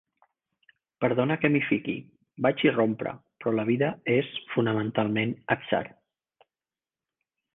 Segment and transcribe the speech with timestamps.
[1.03, 1.93] Perdona que m'hi fiqui,
[2.45, 3.13] vaig irrompre,
[3.43, 5.83] però la vida és fonamentalment atzar.